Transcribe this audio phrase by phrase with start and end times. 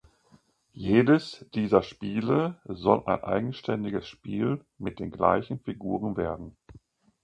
[0.73, 6.57] Jedes dieser Spiele soll ein eigenständiges Spiel mit den gleichen Figuren werden.